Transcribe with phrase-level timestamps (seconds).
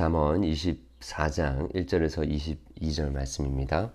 [0.00, 3.92] 잠언 24장 1절에서 22절 말씀입니다.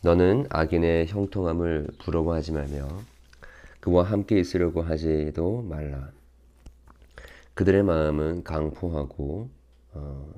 [0.00, 2.88] 너는 악인의 형통함을 부러워하지 말며
[3.80, 6.10] 그와 함께 있으려고 하지도 말라.
[7.52, 9.50] 그들의 마음은 강포하고
[9.92, 10.34] 어,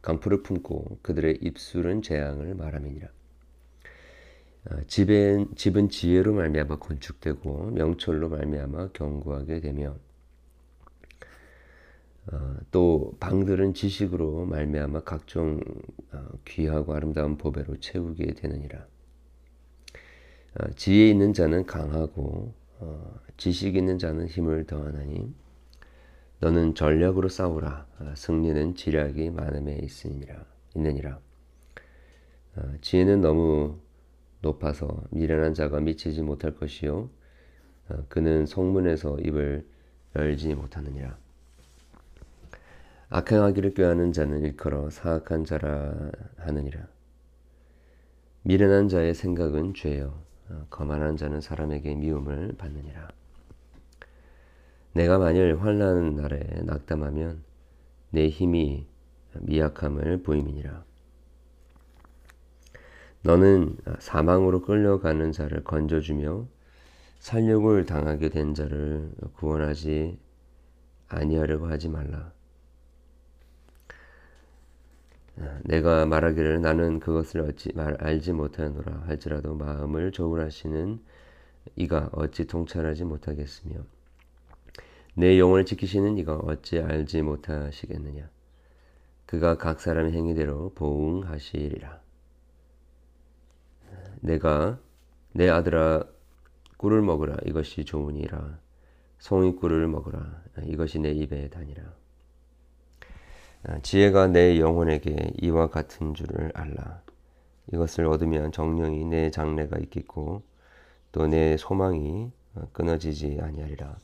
[0.00, 3.08] 강포를 품고 그들의 입술은 재앙을 말함이니라.
[4.70, 9.96] 어, 집은, 집은 지혜로 말미암아 건축되고 명철로 말미암아 견고하게 되며
[12.30, 15.60] 어, 또 방들은 지식으로 말미암아 각종
[16.12, 18.86] 어, 귀하고 아름다운 보배로 채우게 되느니라.
[20.60, 25.32] 어, 지혜 있는 자는 강하고 어, 지식 있는 자는 힘을 더하나니
[26.40, 27.86] 너는 전략으로 싸우라.
[28.00, 31.20] 어, 승리는 지략이 많음에 있으니라 있느니라.
[32.56, 33.78] 어, 지혜는 너무
[34.42, 37.08] 높아서 미련한 자가 미치지 못할 것이요
[37.88, 39.66] 어, 그는 성문에서 입을
[40.14, 41.16] 열지 못하느니라.
[43.10, 45.94] 악행하기를 꾀하는 자는 일컬어 사악한 자라
[46.36, 46.86] 하느니라.
[48.42, 50.22] 미련한 자의 생각은 죄요.
[50.50, 53.08] 어, 거만한 자는 사람에게 미움을 받느니라.
[54.92, 57.42] 내가 만일 환난 날에 낙담하면
[58.10, 58.86] 내 힘이
[59.40, 60.84] 미약함을 보임이니라.
[63.22, 66.46] 너는 사망으로 끌려가는 자를 건져주며
[67.20, 70.18] 살육을 당하게 된 자를 구원하지
[71.08, 72.37] 아니하려고 하지 말라.
[75.68, 80.98] 내가 말하기를 나는 그것을 어찌 말 알지 못하노라 할지라도 마음을 조울하시는
[81.76, 83.76] 이가 어찌 통찰하지 못하겠으며
[85.14, 88.30] 내 영혼을 지키시는 이가 어찌 알지 못하시겠느냐?
[89.26, 92.00] 그가 각 사람의 행위대로 보응하시리라.
[94.20, 94.80] 내가
[95.34, 96.02] 내 아들아
[96.78, 97.36] 꿀을 먹으라.
[97.44, 98.58] 이것이 좋으니라.
[99.18, 100.44] 송이 꿀을 먹으라.
[100.62, 101.82] 이것이 내 입에 다니라.
[101.82, 102.07] 아,
[103.82, 107.02] 지혜가 내 영혼에게 이와 같은 줄을 알라.
[107.72, 110.42] 이것을 얻으면 정령이 내 장래가 있겠고
[111.12, 113.96] 또 내 소망이 어, 끊어지지 아니하리라.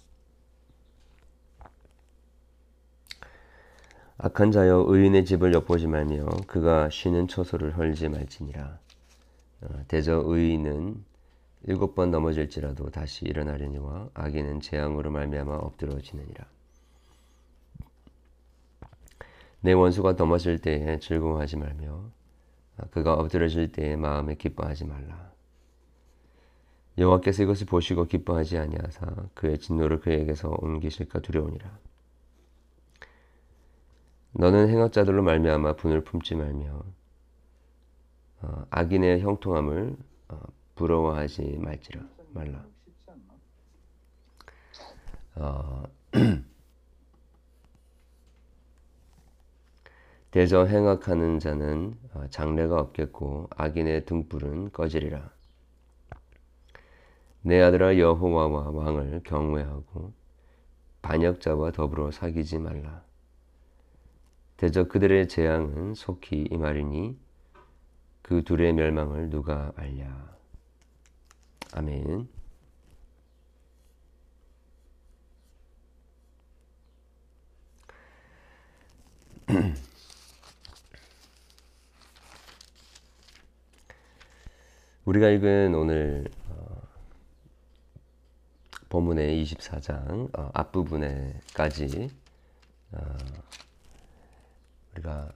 [4.19, 8.79] 악한 자여 의인의 집을 엿보지 말며 그가 쉬는 처소를 헐지 말지니라.
[9.63, 11.05] 어, 대저 의인은
[11.67, 16.45] 일곱 번 넘어질지라도 다시 일어나려니와 악인은 재앙으로 말미암아 엎드러지느니라.
[19.65, 22.11] 내 원수가 넘어질 때에 즐거워하지 말며
[22.91, 25.33] 그가 엎드러질 때에 마음에 기뻐하지 말라.
[26.99, 31.79] 여호와께서 이것을 보시고 기뻐하지 아니하사 그의 진노를 그에게서 옮기실까 두려우니라.
[34.33, 36.85] 너는 행악자들로 말미암아 분을 품지 말며
[38.43, 39.97] 어, 악인의 형통함을
[40.29, 40.43] 어,
[40.75, 42.03] 부러워하지 말지라
[42.35, 42.67] 말라.
[45.37, 45.85] 어,
[50.35, 55.31] 대저 행악하는 자는 어, 장래가 없겠고 악인의 등불은 꺼지리라.
[57.43, 60.13] 내 아들아 여호와와 왕을 경외하고
[61.03, 63.05] 반역자와 더불어 사귀지 말라.
[64.57, 67.17] 대저 그들의 재앙은 속히 임하리니
[68.23, 70.35] 그 둘의 멸망을 누가 알랴.
[71.75, 72.27] 아멘.
[85.05, 86.81] 우리가 읽은 오늘 어,
[88.89, 92.09] 본문의 24장 어, 앞부분에까지
[92.93, 93.17] 어,
[94.93, 95.31] 우리가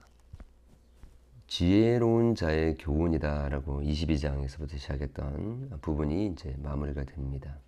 [1.49, 7.59] 지혜로운 자의 교훈이다라고 22장에서부터 시작했던 부분이 이제 마무리가 됩니다.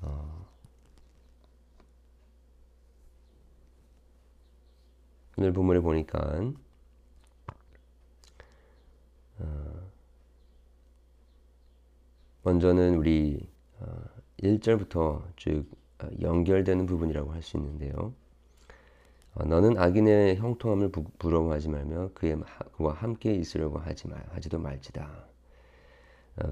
[0.00, 0.46] 어,
[5.36, 6.52] 오늘 본문을 보니까
[12.42, 13.48] 먼저는 우리
[14.42, 15.66] 1절부터 어, 쭉
[16.00, 18.14] 어, 연결되는 부분이라고 할 수 있는데요.
[19.34, 22.38] 어, 너는 악인의 형통함을 부러워하지 말며 그의
[22.76, 25.26] 그와 함께 있으려고 하지 말 하지도 말지다.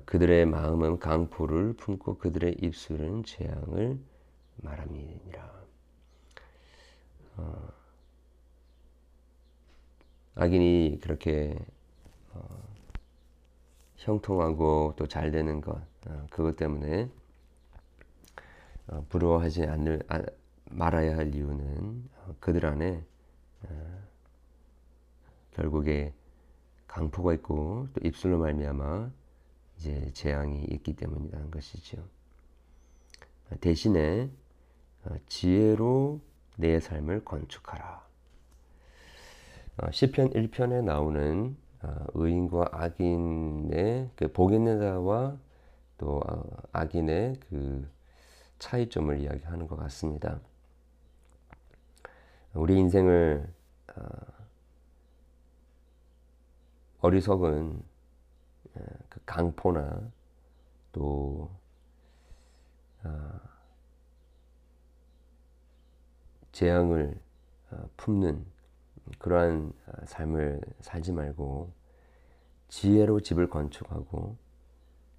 [0.04, 3.98] 그들의 마음은 강포를 품고 그들의 입술은 재앙을
[4.56, 5.52] 말함이니라.
[10.34, 11.56] 악인이 그렇게
[14.06, 15.76] 형통하고 또 잘 되는 것
[16.06, 17.10] 어, 그것 때문에
[18.86, 20.22] 어, 부러워하지 않을 아,
[20.70, 23.02] 말아야 할 이유는 어, 그들 안에
[25.52, 26.12] 결국에
[26.86, 29.10] 강포가 있고 또 입술로 말미암아
[29.78, 32.06] 이제 재앙이 있기 때문이라는 것이죠.
[33.60, 34.30] 대신에
[35.26, 36.20] 지혜로
[36.56, 38.06] 내 삶을 건축하라.
[39.78, 41.65] 어, 시편 1편에 나오는 어,
[42.14, 45.36] 의인과 악인의 그 복 있는 자와
[45.98, 47.88] 또 어, 악인의 그
[48.58, 50.40] 차이점을 이야기하는 것 같습니다.
[52.54, 53.52] 우리 인생을
[57.00, 57.82] 어리석은
[59.08, 60.10] 그 강포나
[60.92, 61.50] 또
[66.52, 67.20] 재앙을
[67.96, 68.44] 품는
[69.18, 69.72] 그러한
[70.06, 71.72] 삶을 살지 말고
[72.68, 74.36] 지혜로 집을 건축하고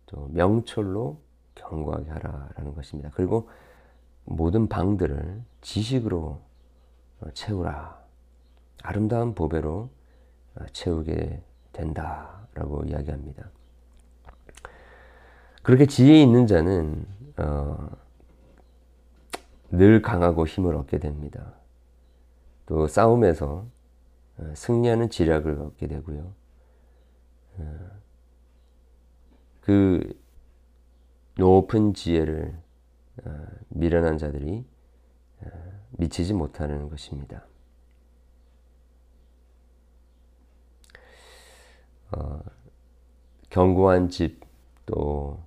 [0.07, 1.19] 또 명철로
[1.55, 3.09] 견고하게 하라라는 것입니다.
[3.13, 3.49] 그리고
[4.25, 6.41] 모든 방들을 지식으로
[7.21, 7.97] 어, 채우라.
[8.83, 9.89] 아름다운 보배로
[10.55, 11.41] 어, 채우게
[11.71, 13.49] 된다라고 이야기합니다.
[15.63, 17.05] 그렇게 지혜 있는 자는
[17.37, 17.89] 어,
[19.69, 21.53] 늘 강하고 힘을 얻게 됩니다.
[22.65, 23.76] 또 싸움에서 어,
[24.55, 26.33] 승리하는 지략을 얻게 되고요.
[27.57, 27.89] 어,
[29.61, 30.19] 그
[31.37, 32.57] 높은 지혜를
[33.25, 34.65] 어, 미련한 자들이
[35.91, 37.45] 미치지 못하는 것입니다.
[42.11, 42.41] 어,
[43.49, 44.45] 견고한 집,
[44.85, 45.43] 또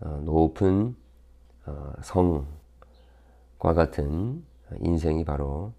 [0.00, 0.96] 어, 높은
[1.64, 2.44] 어, 성과
[3.74, 4.44] 같은
[4.80, 5.72] 인생이 바로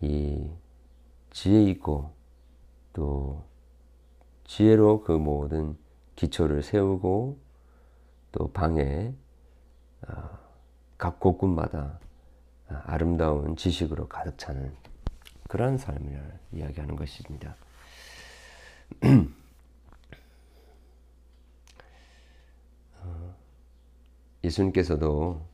[0.00, 0.50] 이
[1.36, 2.14] 지혜 있고
[2.94, 3.44] 또
[4.44, 5.76] 지혜로 그 모든
[6.14, 7.38] 기초를 세우고
[8.32, 9.12] 또 방에
[10.06, 10.40] 아,
[10.96, 12.00] 각 곳곳마다
[12.68, 14.74] 아름다운 지식으로 가득 차는
[15.46, 17.54] 그러한 삶을 이야기하는 것입니다.
[23.02, 23.34] 어,
[24.42, 25.46] 예수님께서도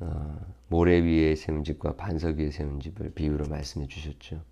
[0.00, 4.50] 어, 모래 위에 세운 집과 반석 위에 세운 집을 비유로 말씀해 주셨죠.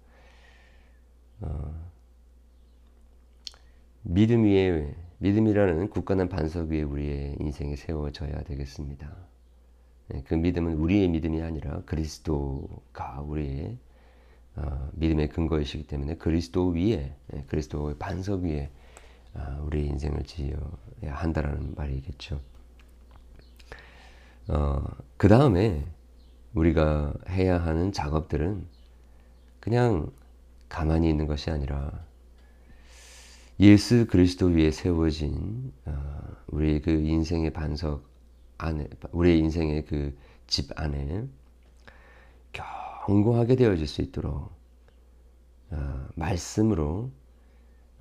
[1.40, 1.90] 어,
[4.02, 9.14] 믿음 위에 믿음이라는 굳건한 반석 위에 우리의 인생이 세워져야 되겠습니다.
[10.08, 13.78] 네, 그 믿음은 우리의 믿음이 아니라 그리스도가 우리의
[14.56, 18.70] 어, 믿음의 근거이시기 때문에 그리스도 위에 네, 그리스도의 반석 위에
[19.34, 22.40] 어, 우리의 인생을 지어야 한다라는 말이겠죠.
[24.48, 24.82] 어,
[25.16, 25.86] 그 다음에
[26.54, 28.66] 우리가 해야 하는 작업들은
[29.60, 30.10] 그냥
[30.70, 32.06] 가만히 있는 것이 아니라
[33.58, 38.08] 예수 그리스도 위에 세워진 어, 우리 그 인생의 반석
[38.56, 41.28] 안에 우리의 인생의 그 집 안에
[42.52, 44.50] 견고하게 되어질 수 있도록
[45.70, 47.12] 어, 말씀으로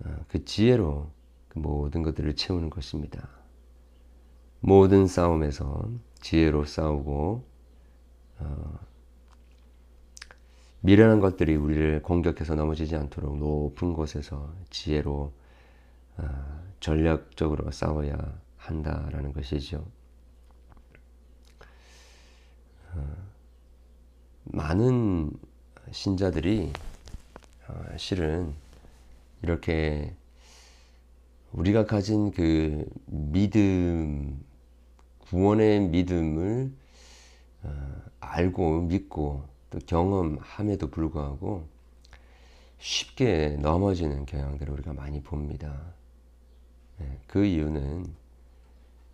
[0.03, 1.11] 어, 그 지혜로
[1.47, 3.29] 그 모든 것들을 채우는 것입니다.
[4.61, 5.91] 모든 싸움에서
[6.21, 7.43] 지혜로 싸우고
[8.39, 8.79] 어,
[10.81, 15.33] 미련한 것들이 우리를 공격해서 넘어지지 않도록 높은 곳에서 지혜로
[16.17, 18.17] 어, 전략적으로 싸워야
[18.57, 19.85] 한다라는 것이죠.
[22.93, 23.15] 어,
[24.45, 25.31] 많은
[25.91, 26.71] 신자들이
[27.67, 28.53] 어, 실은
[29.41, 30.13] 이렇게
[31.51, 34.39] 우리가 가진 그 믿음,
[35.19, 36.71] 구원의 믿음을
[38.19, 41.67] 알고 믿고 또 경험함에도 불구하고
[42.79, 45.93] 쉽게 넘어지는 경향들을 우리가 많이 봅니다.
[46.97, 48.05] 네, 그 이유는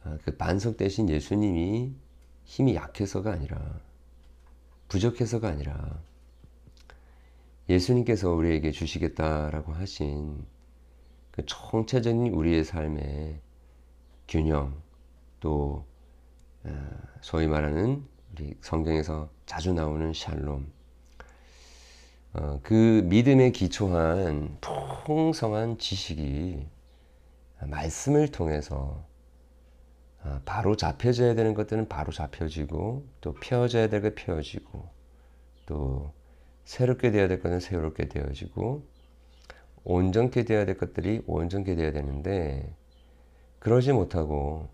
[0.03, 1.93] 아, 그 반석 대신 예수님이
[2.45, 3.79] 힘이 약해서가 아니라
[4.87, 5.99] 부족해서가 아니라
[7.67, 10.45] 예수님께서 우리에게 주시겠다라고 하신
[11.31, 13.39] 그 총체적인 우리의 삶의
[14.27, 14.79] 균형
[15.39, 15.85] 또
[16.63, 16.91] 아,
[17.21, 18.05] 소위 말하는
[18.37, 20.69] 우리 성경에서 자주 나오는 샬롬.
[22.33, 26.67] 어, 그 믿음에 기초한 풍성한 지식이
[27.61, 29.05] 말씀을 통해서
[30.21, 34.89] 아, 바로 잡혀져야 되는 것들은 바로 잡혀지고 또 펴져야 될 것 펴지고
[35.65, 36.11] 또
[36.65, 38.85] 새롭게 되어야 될 것은 새롭게 되어지고
[39.85, 42.75] 온전케 되어야 될 것들이 온전케 되어야 되는데
[43.59, 44.67] 그러지 못하고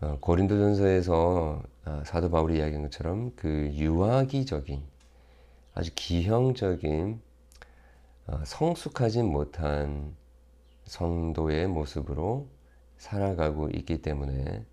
[0.00, 1.73] 어, 고린도전서에서 아,
[2.04, 4.82] 사도 바울이 이야기한 것처럼 그 유아기적인
[5.74, 7.20] 아주 기형적인
[8.26, 10.14] 어, 성숙하지 못한
[10.84, 12.48] 성도의 모습으로
[12.96, 14.64] 살아가고 있기 때문에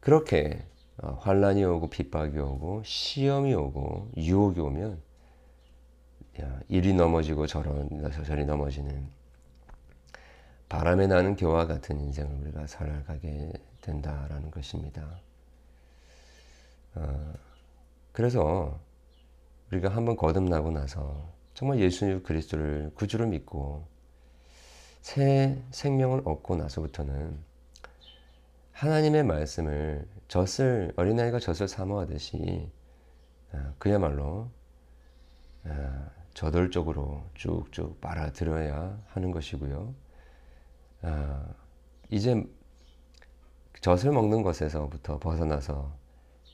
[0.00, 0.64] 그렇게
[0.96, 5.00] 어, 환란이 오고 핍박이 오고 시험이 오고 유혹이 오면
[6.68, 9.08] 이리 넘어지고 저리 넘어지는
[10.68, 15.20] 바람에 나는 교와 같은 인생을 우리가 살아가게 된다라는 것입니다.
[16.98, 17.32] 어,
[18.12, 18.80] 그래서
[19.70, 23.86] 우리가 한번 거듭나고 나서 정말 예수 그리스도를 구주로 믿고
[25.00, 27.38] 새 생명을 얻고 나서부터는
[28.72, 32.70] 하나님의 말씀을 젖을 어린아이가 젖을 사모하듯이
[33.52, 34.50] 아, 그야말로
[35.64, 39.94] 아, 저돌적으로 쭉쭉 빨아들여야 하는 것이고요.
[41.02, 41.44] 아,
[42.10, 42.44] 이제
[43.80, 45.97] 젖을 먹는 것에서부터 벗어나서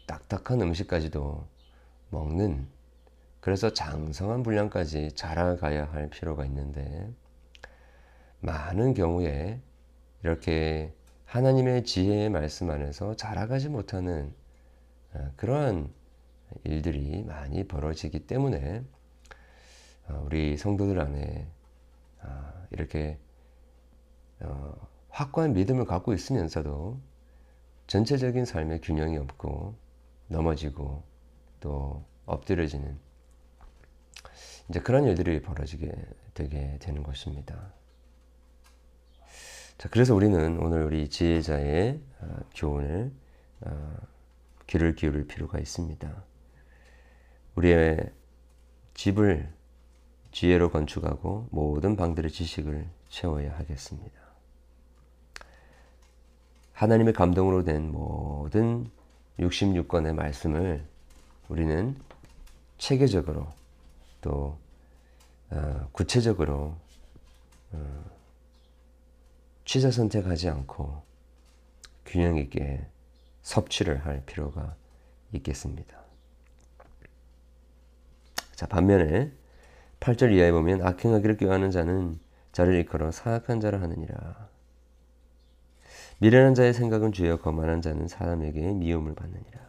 [0.06, 1.46] 딱딱한 음식까지도
[2.10, 2.66] 먹는
[3.40, 7.10] 그래서 장성한 분량까지 자라가야 할 필요가 있는데
[8.40, 9.60] 많은 경우에
[10.22, 10.92] 이렇게
[11.26, 14.32] 하나님의 지혜의 말씀 안에서 자라가지 못하는
[15.12, 15.92] 아, 그러한
[16.64, 18.82] 일들이 많이 벌어지기 때문에
[20.06, 21.46] 아, 우리 성도들 안에
[22.22, 23.18] 아, 이렇게
[24.40, 24.74] 어,
[25.08, 26.98] 확고한 믿음을 갖고 있으면서도
[27.86, 29.83] 전체적인 삶의 균형이 없고
[30.28, 31.02] 넘어지고
[31.60, 32.98] 또 엎드려지는
[34.68, 35.92] 이제 그런 일들이 벌어지게
[36.32, 37.72] 되게 되는 것입니다.
[39.76, 43.12] 자, 그래서 우리는 오늘 우리 지혜자의 어, 교훈을
[43.62, 43.96] 어,
[44.66, 46.24] 귀를 기울일 필요가 있습니다.
[47.56, 48.12] 우리의
[48.94, 49.52] 집을
[50.32, 54.20] 지혜로 건축하고 모든 방들의 지식을 채워야 하겠습니다.
[56.72, 58.90] 하나님의 감동으로 된 모든
[59.38, 60.84] 66권의 말씀을
[61.48, 61.96] 우리는
[62.78, 63.48] 체계적으로
[64.20, 64.58] 또
[65.50, 66.76] 어, 구체적으로
[67.72, 68.04] 어,
[69.64, 71.02] 취사 선택하지 않고
[72.06, 72.86] 균형 있게
[73.42, 74.74] 섭취를 할 필요가
[75.32, 75.98] 있겠습니다.
[78.54, 79.32] 자, 반면에
[80.00, 82.18] 8절 이하에 보면 악행하기를 꾀하는 자는
[82.52, 84.48] 자를 일컬어 사악한 자라 하느니라.
[86.18, 89.64] 미련한 자의 생각은 죄여 거만한 자는 사람에게 미움을 받느니라.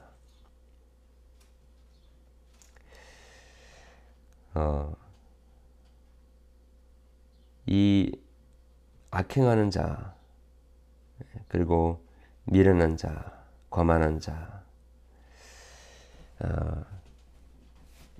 [4.55, 4.95] 어,
[7.65, 8.17] 이
[9.11, 10.15] 악행하는 자,
[11.47, 12.05] 그리고
[12.45, 14.63] 미련한 자, 거만한 자,
[16.39, 16.85] 어,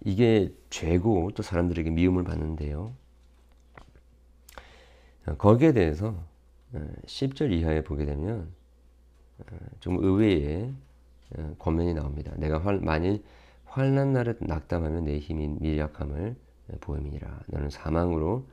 [0.03, 2.93] 이게 죄고 또 사람들에게 미움을 받는데요.
[5.27, 6.21] 어, 거기에 대해서
[6.73, 8.51] 10절 어, 이하에 보게 되면
[9.39, 10.73] 어, 좀 의외의
[11.59, 12.31] 권면이 나옵니다.
[12.37, 13.23] 내가 활, 만일
[13.65, 16.35] 환난 날에 낙담하면 내 힘이 미약함을
[16.79, 17.41] 보임이니라.
[17.47, 18.45] 너는 사망으로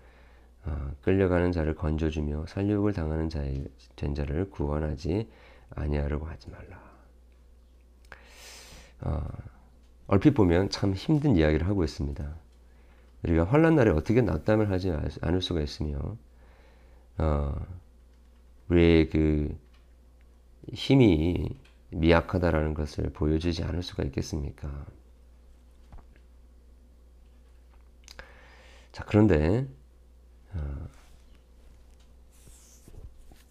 [1.02, 3.66] 끌려가는 자를 건져주며 살육을 당하는 자의
[3.96, 5.28] 된 자를 구원하지
[5.70, 6.80] 아니하려고 하지 말라.
[9.02, 9.22] 어,
[10.06, 12.34] 얼핏 보면 참 힘든 이야기를 하고 있습니다.
[13.24, 16.16] 우리가 환란 날에 어떻게 낙담을 하지 않을 수가 있으며
[17.18, 17.54] 어,
[18.68, 19.56] 우리의 그
[20.72, 21.48] 힘이
[21.90, 24.86] 미약하다라는 것을 보여주지 않을 수가 있겠습니까?
[28.92, 29.66] 자, 그런데,
[30.54, 30.88] 어,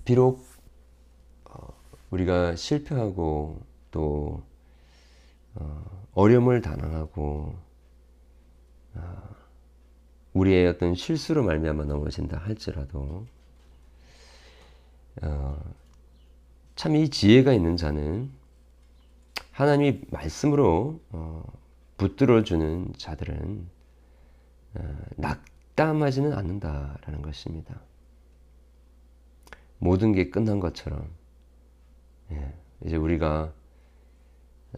[0.06, 0.46] 비록,
[1.46, 1.74] 어,
[2.12, 4.44] 우리가 실패하고 또,
[5.56, 7.56] 어, 어려움을 단항하고,
[8.96, 9.36] 어,
[10.34, 13.26] 우리의 어떤 실수로 말미암아 넘어진다 할지라도,
[15.22, 15.60] 어,
[16.76, 18.32] 참이 지혜가 있는 자는
[19.52, 21.44] 하나님이 말씀으로 어,
[21.98, 23.68] 붙들어 주는 자들은
[24.76, 27.80] 어, 낙담하지는 않는다라는 것입니다.
[29.78, 31.10] 모든 게 끝난 것처럼
[32.32, 32.54] 예,
[32.86, 33.54] 이제 우리가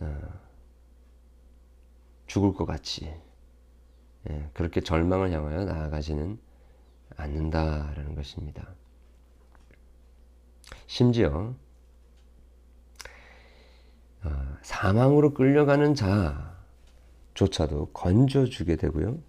[0.02, 0.22] 어,
[2.26, 3.14] 죽을 것 같이
[4.30, 6.40] 예, 그렇게 절망을 향하여 나아가지는
[7.16, 8.68] 않는다라는 것입니다.
[10.88, 11.54] 심지어
[14.24, 15.96] 어, 사망으로 끌려가는
[17.34, 19.20] 자조차도 건져주게 되고요.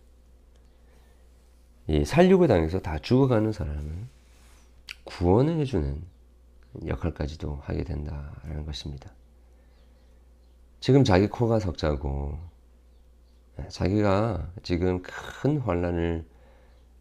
[1.88, 4.08] 이 살육을 당해서 다 죽어가는 사람은
[5.04, 6.02] 구원해주는
[6.86, 9.10] 역할까지도 하게 된다라는 것입니다.
[10.80, 12.38] 지금 자기 코가 석자고
[13.60, 16.26] 예, 자기가 지금 큰 환란을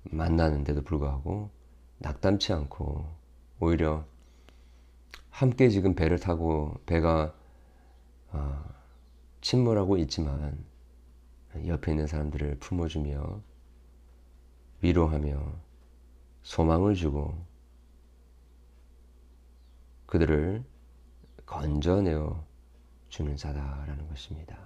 [0.04, 1.50] 만나는데도 불구하고
[2.00, 3.08] 낙담치 않고
[3.60, 4.06] 오히려
[5.34, 7.34] 함께 지금 배를 타고 배가
[8.30, 8.64] 어,
[9.42, 10.64] 침몰하고 있지만
[11.66, 13.42] 옆에 있는 사람들을 품어주며
[14.82, 15.56] 위로하며
[16.44, 17.36] 소망을 주고
[20.06, 20.64] 그들을
[21.48, 22.46] 건져내어
[23.10, 24.60] 주는 자다라는 것입니다.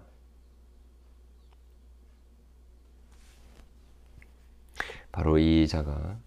[5.13, 6.19] 바로 이 자가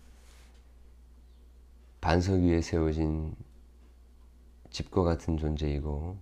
[2.00, 3.37] 반석 위에 세워진
[4.70, 6.18] 집과 같은 존재이고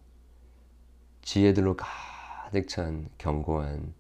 [1.23, 3.95] 지혜들로 가득 찬 견고한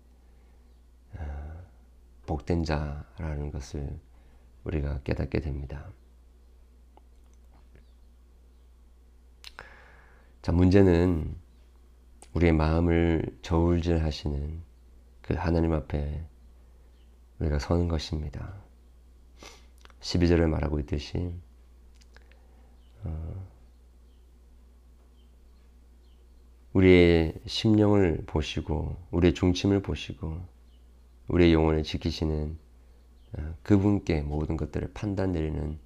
[2.27, 3.99] 복된 자라는 것을
[4.65, 5.91] 우리가 깨닫게 됩니다.
[10.43, 11.37] 자, 문제는
[12.35, 14.63] 우리의 마음을 저울질 하시는
[15.23, 16.25] 그 하나님 앞에
[17.39, 18.55] 우리가 서는 것입니다.
[20.01, 21.35] 12절을 말하고 있듯이
[23.05, 23.47] 어,
[26.73, 30.41] 우리의 심령을 보시고 우리의 중심을 보시고
[31.29, 32.59] 우리의 영혼을 지키시는
[33.35, 35.79] 어, 그분께 모든 것들을 판단 내리는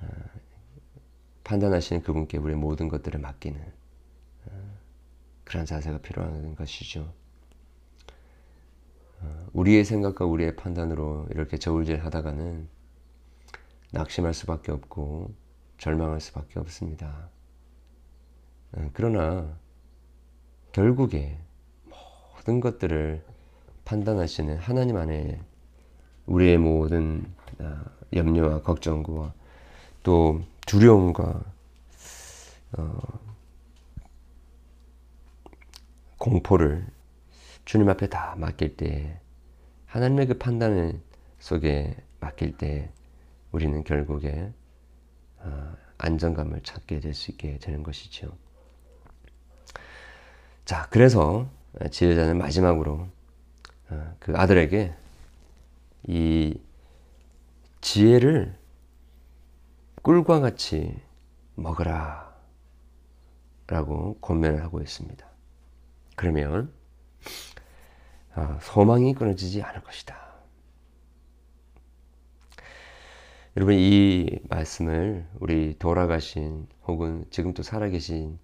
[0.00, 0.06] 어,
[1.44, 3.60] 판단하시는 그분께 우리의 모든 것들을 맡기는
[4.46, 4.50] 어,
[5.44, 7.12] 그런 자세가 필요한 것이죠.
[9.54, 12.68] 우리의 생각과 우리의 판단으로 이렇게 저울질 하다가는
[13.92, 15.34] 낙심할 수밖에 없고
[15.78, 17.30] 절망할 수밖에 없습니다.
[18.92, 19.58] 그러나
[20.76, 21.38] 결국에
[21.86, 23.24] 모든 것들을
[23.86, 25.40] 판단하시는 하나님 안에
[26.26, 29.32] 우리의 모든 아, 염려와 걱정과
[30.02, 31.42] 또 두려움과
[32.76, 32.98] 어,
[36.18, 36.86] 공포를
[37.64, 39.18] 주님 앞에 다 맡길 때
[39.86, 41.00] 하나님의 그 판단
[41.38, 42.90] 속에 맡길 때
[43.50, 44.52] 우리는 결국에
[45.38, 48.36] 어, 안정감을 찾게 될 수 있게 되는 것이죠.
[50.66, 51.48] 자, 그래서
[51.92, 53.06] 지혜자는 마지막으로
[53.88, 54.92] 어, 그 아들에게
[56.08, 56.60] 이
[57.80, 58.58] 지혜를
[60.02, 61.00] 꿀과 같이
[61.54, 62.34] 먹으라
[63.68, 65.24] 라고 권면을 하고 있습니다.
[66.16, 66.72] 그러면
[68.34, 70.16] 어, 소망이 끊어지지 않을 것이다.
[73.56, 78.40] 여러분 이 말씀을 우리 돌아가신 혹은 지금 또 살아계신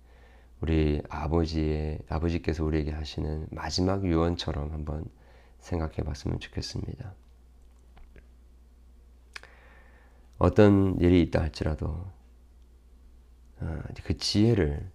[0.63, 5.05] 우리 아버지의 아버지께서 우리에게 하시는 마지막 유언처럼 한번
[5.59, 7.15] 생각해 봤으면 좋겠습니다.
[10.39, 12.07] 어떤 일이 있다 할지라도
[13.59, 14.89] 어, 그 지혜를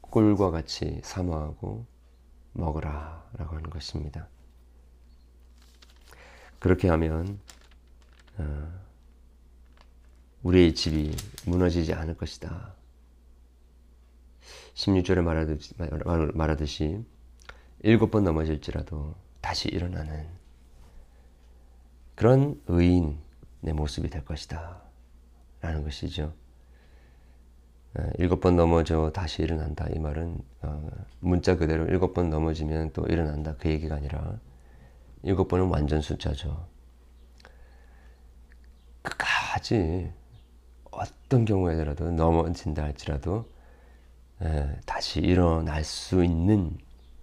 [0.00, 1.86] 꿀과 같이 사모하고
[2.52, 4.26] 먹으라 라고 하는 것입니다.
[6.58, 7.38] 그렇게 하면
[8.38, 8.80] 어,
[10.42, 11.14] 우리의 집이
[11.46, 12.81] 무너지지 않을 것이다.
[14.74, 15.74] 16절에 말하듯이,
[16.34, 17.04] 말하듯이
[17.80, 20.26] 일곱 번 넘어질지라도 다시 일어나는
[22.14, 24.82] 그런 의인의 모습이 될 것이다.
[25.60, 26.34] 라는 것이죠.
[27.94, 29.86] 어, 일곱 번 넘어져 다시 일어난다.
[29.94, 33.56] 이 말은 어, 문자 그대로 일곱 번 넘어지면 또 일어난다.
[33.58, 34.38] 그 얘기가 아니라
[35.22, 36.66] 일곱 번은 완전 숫자죠.
[39.02, 40.12] 끝까지
[40.90, 43.48] 어떤 경우에라도 넘어진다 할지라도
[44.86, 46.76] 다시 일어날 수 있는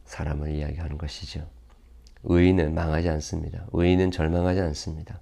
[0.06, 1.48] 사람을 이야기하는 것이죠.
[2.24, 3.66] 의인은 망하지 않습니다.
[3.72, 5.20] 의인은 절망하지 않습니다.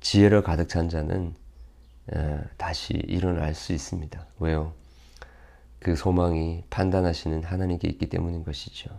[0.00, 1.34] 지혜로 가득 찬 자는
[2.56, 4.26] 다시 일어날 수 있습니다.
[4.38, 4.72] 왜요?
[5.78, 8.90] 그 소망이 판단하시는 하나님께 있기 때문인 것이죠.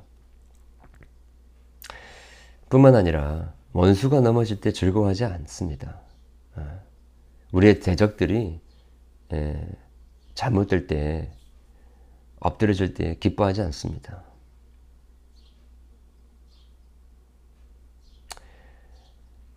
[2.69, 5.99] 뿐만 아니라 원수가 넘어질 때 즐거워하지 않습니다.
[6.55, 6.79] 아,
[7.51, 8.59] 우리의 대적들이
[10.33, 11.31] 잘못될 때
[12.39, 14.23] 엎드려질 때 기뻐하지 않습니다.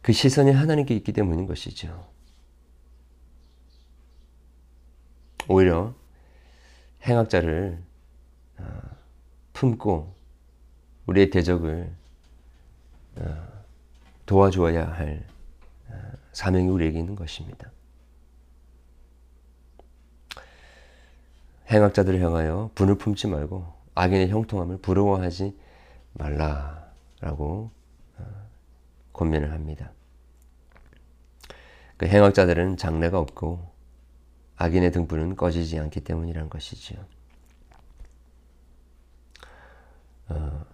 [0.02, 2.08] 그 시선이 하나님께 있기 때문인 것이죠.
[5.48, 5.94] 오히려
[7.06, 7.82] 행악자를
[8.58, 8.64] 어,
[9.52, 10.14] 품고
[11.06, 11.90] 우리의 대적을
[13.16, 13.48] 어,
[14.26, 15.26] 도와주어야 할
[15.88, 17.70] 어, 사명이 우리에게 있는 것입니다.
[21.70, 25.58] 행악자들을 향하여 분을 품지 말고 악인의 형통함을 부러워하지
[26.14, 27.70] 말라라고
[28.18, 28.24] 어,
[29.12, 29.92] 권면을 합니다.
[31.96, 33.70] 그 행악자들은 장래가 없고
[34.56, 36.98] 악인의 등불은 꺼지지 않기 때문이란 것이지요.
[40.28, 40.64] 어,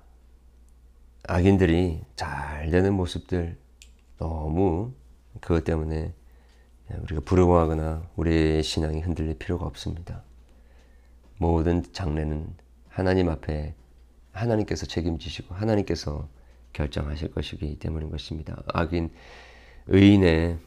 [1.27, 3.57] 악인들이 잘 되는 모습들
[4.19, 4.93] 너무
[5.41, 6.13] 그것 때문에
[6.91, 10.23] 우리가 부러워하거나 우리의 신앙이 흔들릴 필요가 없습니다.
[11.39, 12.55] 모든 장래는
[12.89, 13.75] 하나님 앞에
[14.33, 16.29] 하나님께서 책임지시고 하나님께서
[16.73, 18.63] 결정하실 것이기 때문인 것입니다.
[18.67, 19.11] 악인
[19.87, 20.59] 의인의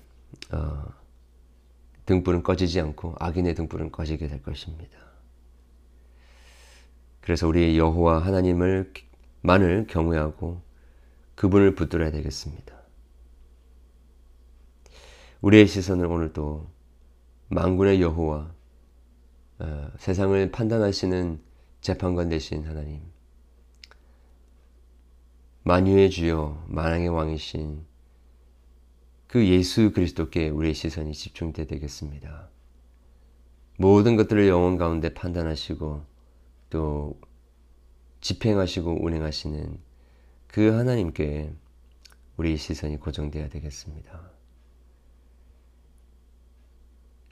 [0.51, 0.85] 어,
[2.05, 4.97] 등불은 꺼지지 않고 악인의 등불은 꺼지게 될 것입니다.
[7.21, 8.93] 그래서 우리 여호와 하나님을
[9.41, 10.61] 만을 경외하고
[11.35, 12.75] 그분을 붙들어야 되겠습니다.
[15.41, 16.69] 우리의 시선을 오늘도
[17.49, 18.56] 만군의 여호와
[19.59, 21.39] 어, 세상을 판단하시는
[21.81, 23.01] 재판관 되신 하나님,
[25.63, 27.85] 만유의 주여 만왕의 왕이신
[29.27, 32.49] 그 예수 그리스도께 우리의 시선이 집중되 되겠습니다.
[33.77, 36.05] 모든 것들을 영혼 가운데 판단하시고
[36.69, 37.19] 또
[38.21, 39.79] 집행하시고 운행하시는
[40.47, 41.53] 그 하나님께
[42.37, 44.31] 우리의 시선이 고정되어야 되겠습니다.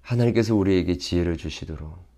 [0.01, 2.14] 하나님께서 우리에게 지혜를 주시도록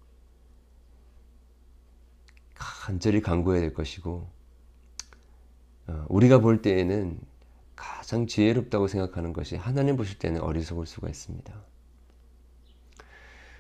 [2.87, 4.29] 간절히 간구해야 될 것이고
[5.87, 7.19] 어, 우리가 볼 때에는
[7.75, 11.53] 가장 지혜롭다고 생각하는 것이 하나님 보실 때는 어리석을 수가 있습니다.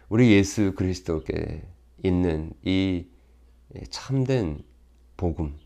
[0.07, 1.67] 우리 예수 그리스도께
[2.05, 3.05] 있는 이
[3.89, 4.63] 참된
[5.17, 5.59] 복음,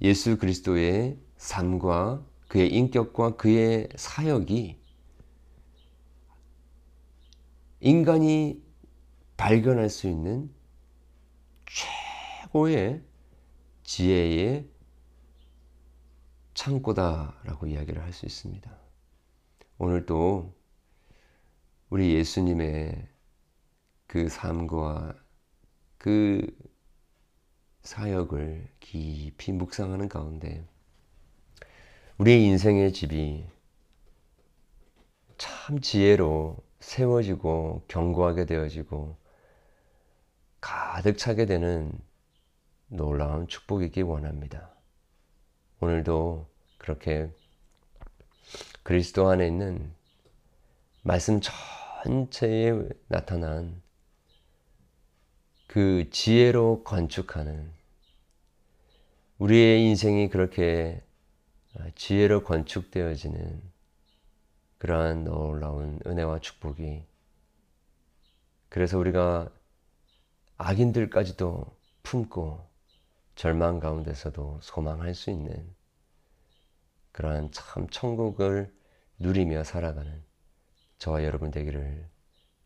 [0.00, 4.78] 예수 그리스도의 삶과 그의 인격과 그의 사역이
[7.80, 8.62] 인간이
[9.36, 10.48] 발견할 수 있는
[11.66, 12.03] 최
[12.54, 13.02] 고의
[13.82, 14.70] 지혜의
[16.54, 18.70] 창고다라고 이야기를 할 수 있습니다.
[19.78, 20.54] 오늘도
[21.90, 23.08] 우리 예수님의
[24.06, 25.16] 그 삶과
[25.98, 26.46] 그
[27.82, 30.64] 사역을 깊이 묵상하는 가운데
[32.18, 33.46] 우리의 인생의 집이
[35.38, 39.16] 참 지혜로 세워지고 견고하게 되어지고
[40.60, 41.90] 가득 차게 되는
[42.88, 44.70] 놀라운 축복이기 원합니다.
[45.80, 46.46] 오늘도
[46.78, 47.30] 그렇게
[48.82, 49.92] 그리스도 안에 있는
[51.02, 52.72] 말씀 전체에
[53.08, 53.82] 나타난
[55.66, 57.72] 그 지혜로 건축하는
[59.38, 61.02] 우리의 인생이 그렇게
[61.96, 63.62] 지혜로 건축되어지는
[64.78, 67.04] 그러한 놀라운 은혜와 축복이
[68.68, 69.50] 그래서 우리가
[70.58, 72.73] 악인들까지도 품고
[73.34, 75.74] 절망 가운데서도 소망할 수 있는
[77.12, 78.72] 그러한 참 천국을
[79.18, 80.22] 누리며 살아가는
[80.98, 82.08] 저와 여러분 되기를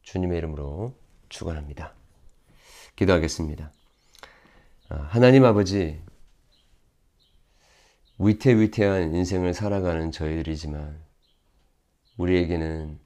[0.03, 0.95] 주님의 이름으로
[1.29, 1.95] 축원합니다.
[2.97, 3.73] 기도하겠습니다.
[4.89, 6.03] 아, 하나님 아버지
[8.19, 11.01] 위태위태한 인생을 살아가는 저희들이지만
[12.17, 12.99] 우리에게는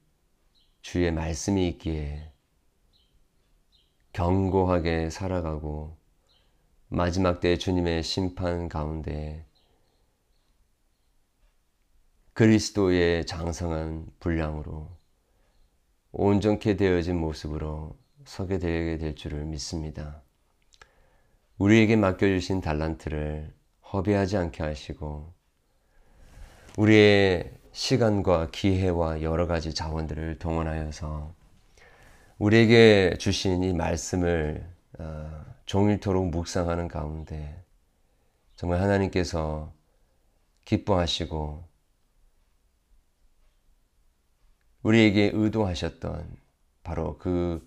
[0.80, 2.32] 주의 말씀이 있기에
[4.12, 6.01] 견고하게 살아가고
[6.94, 9.46] 마지막 때 주님의 심판 가운데
[12.34, 14.90] 그리스도의 장성한 분량으로
[16.10, 20.20] 온전케 되어진 모습으로 서게 되게 될 줄을 믿습니다.
[21.56, 23.54] 우리에게 맡겨주신 달란트를
[23.90, 25.32] 허비하지 않게 하시고
[26.76, 31.34] 우리의 시간과 기회와 여러 가지 자원들을 동원하여서
[32.38, 37.64] 우리에게 주신 이 말씀을 어, 종일토록 묵상하는 가운데
[38.56, 39.72] 정말 하나님께서
[40.66, 41.66] 기뻐하시고
[44.82, 46.36] 우리에게 의도하셨던
[46.82, 47.66] 바로 그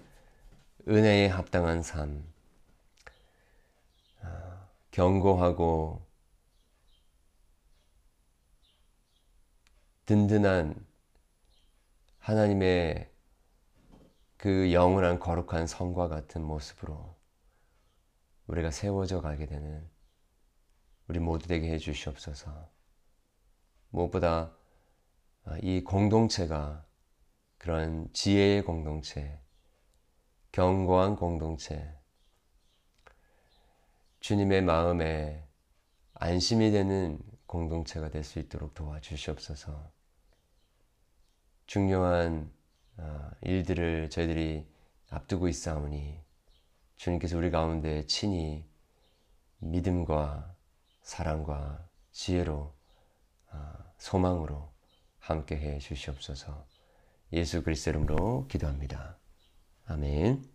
[0.87, 2.23] 은혜에 합당한 삶,
[4.21, 6.05] 아, 견고하고
[10.05, 10.75] 든든한
[12.19, 13.09] 하나님의
[14.37, 17.14] 그 영원한 거룩한 성과 같은 모습으로
[18.47, 19.89] 우리가 세워져 가게 되는
[21.07, 22.69] 우리 모두 되게 해 주시옵소서.
[23.89, 24.55] 무엇보다
[25.61, 26.85] 이 공동체가
[27.57, 29.39] 그런 지혜의 공동체,
[30.51, 31.97] 견고한 공동체,
[34.19, 35.47] 주님의 마음에
[36.13, 39.91] 안심이 되는 공동체가 될 수 있도록 도와주시옵소서.
[41.67, 42.51] 중요한
[42.97, 44.67] 어, 일들을 저희들이
[45.09, 46.24] 앞두고 있사오니
[46.95, 48.65] 주님께서 우리 가운데 친히
[49.59, 50.55] 믿음과
[51.01, 52.73] 사랑과 지혜로
[53.51, 54.71] 어, 소망으로
[55.19, 56.65] 함께 해 주시옵소서.
[57.33, 59.17] 예수 그리스도 이름으로 기도합니다.
[59.85, 60.54] 아멘.